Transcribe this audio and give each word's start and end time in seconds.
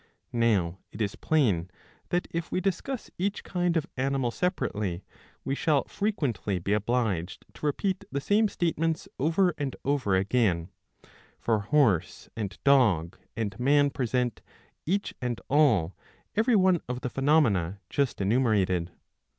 Now 0.33 0.79
it 0.91 0.99
is 0.99 1.15
plain 1.15 1.69
that 2.09 2.27
if 2.31 2.51
we 2.51 2.59
discuss 2.59 3.11
each 3.19 3.43
kind 3.43 3.77
of 3.77 3.85
animal 3.95 4.31
separately, 4.31 5.03
we 5.45 5.53
shall 5.53 5.83
frequently 5.83 6.57
be 6.57 6.73
obliged 6.73 7.45
to 7.53 7.65
repeat 7.67 8.03
the 8.11 8.19
same 8.19 8.47
statements 8.47 9.07
over 9.19 9.53
and 9.59 9.75
over 9.85 10.15
again; 10.15 10.69
for 11.39 11.59
horse 11.59 12.29
and 12.35 12.57
dog 12.63 13.15
and 13.37 13.59
man 13.59 13.91
present, 13.91 14.41
each 14.87 15.13
and 15.21 15.39
all, 15.51 15.95
every 16.35 16.55
one 16.55 16.81
of 16.89 17.01
the 17.01 17.09
phenomena 17.11 17.79
just 17.87 18.19
enumerated. 18.19 18.89